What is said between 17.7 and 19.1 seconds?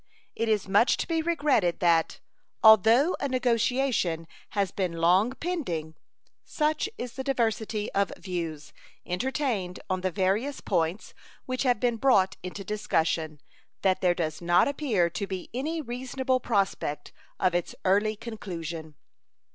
early conclusion.